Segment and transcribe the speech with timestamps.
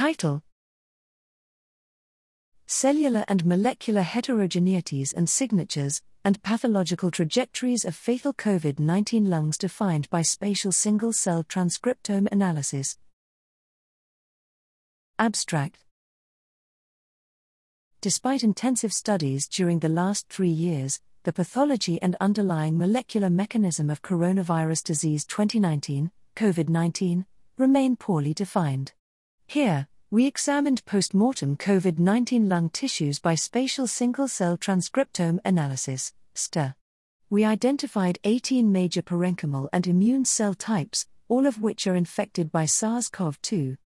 [0.00, 0.42] Title
[2.66, 10.08] Cellular and molecular heterogeneities and signatures, and pathological trajectories of fatal COVID 19 lungs defined
[10.08, 12.96] by spatial single cell transcriptome analysis.
[15.18, 15.84] Abstract
[18.00, 24.00] Despite intensive studies during the last three years, the pathology and underlying molecular mechanism of
[24.00, 27.26] coronavirus disease 2019, COVID 19,
[27.58, 28.94] remain poorly defined.
[29.46, 36.12] Here, we examined post mortem COVID 19 lung tissues by spatial single cell transcriptome analysis,
[36.34, 36.74] STAR.
[37.28, 42.64] We identified 18 major parenchymal and immune cell types, all of which are infected by
[42.64, 43.76] SARS CoV 2.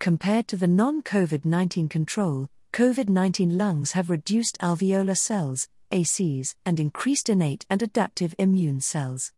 [0.00, 6.56] Compared to the non COVID 19 control, COVID 19 lungs have reduced alveolar cells, ACs,
[6.66, 9.30] and increased innate and adaptive immune cells.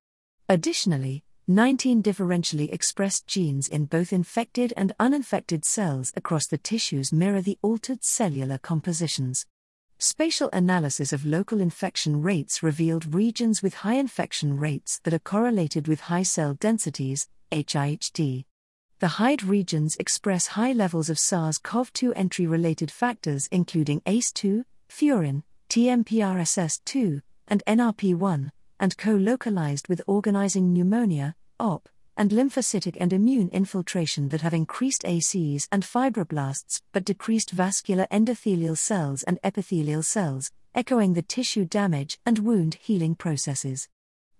[0.48, 7.40] Additionally, 19 differentially expressed genes in both infected and uninfected cells across the tissues mirror
[7.40, 9.46] the altered cellular compositions.
[9.98, 15.88] Spatial analysis of local infection rates revealed regions with high infection rates that are correlated
[15.88, 18.44] with high cell densities, HIHD.
[19.00, 24.62] The HIHD regions express high levels of SARS CoV 2 entry related factors, including ACE2,
[24.88, 28.50] furin, TMPRSS2, and NRP1,
[28.80, 35.02] and co localized with organizing pneumonia, OP, and lymphocytic and immune infiltration that have increased
[35.04, 42.18] ACs and fibroblasts but decreased vascular endothelial cells and epithelial cells, echoing the tissue damage
[42.26, 43.88] and wound healing processes.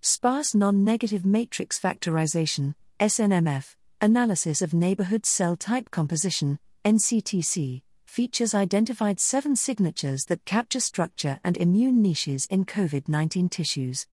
[0.01, 9.19] Sparse non negative matrix factorization, SNMF, analysis of neighborhood cell type composition, NCTC, features identified
[9.19, 14.05] seven signatures that capture structure and immune niches in COVID 19 tissues.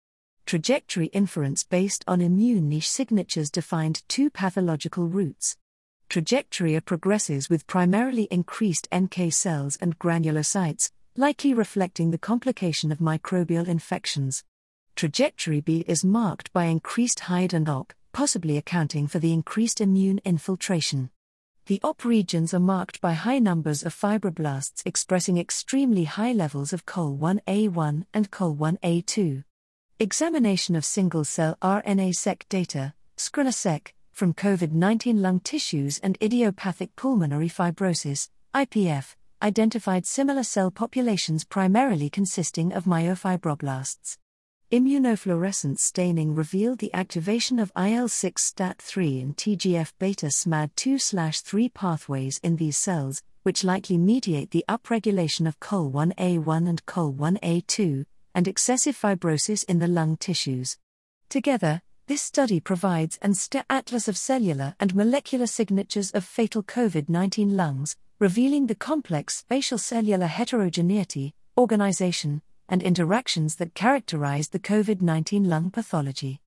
[0.49, 5.59] Trajectory inference based on immune niche signatures defined two pathological routes.
[6.09, 12.97] Trajectory A progresses with primarily increased NK cells and granulocytes, likely reflecting the complication of
[12.97, 14.43] microbial infections.
[14.97, 20.19] Trajectory B is marked by increased HIHD and OP, possibly accounting for the increased immune
[20.25, 21.11] infiltration.
[21.67, 26.87] The OP regions are marked by high numbers of fibroblasts expressing extremely high levels of
[26.87, 29.45] COL1A1 and COL1A2.
[30.01, 37.48] Examination of single cell RNA-seq data, SCRNA-seq, from COVID 19 lung tissues and idiopathic pulmonary
[37.48, 44.19] fibrosis, IPF, identified similar cell populations primarily consisting of myofibroblasts.
[44.70, 50.98] Immunofluorescence staining revealed the activation of IL 6 STAT 3 and TGF beta SMAD 2
[50.98, 58.05] 3 pathways in these cells, which likely mediate the upregulation of COL1A1 and COL1A2,
[58.39, 60.79] and excessive fibrosis in the lung tissues.
[61.29, 67.09] Together, this study provides an STAT atlas of cellular and molecular signatures of fatal COVID
[67.09, 75.03] 19 lungs, revealing the complex spatial cellular heterogeneity, organization, and interactions that characterize the COVID
[75.03, 76.41] 19 lung pathology.